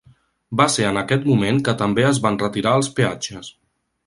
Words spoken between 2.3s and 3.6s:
retirar els peatges.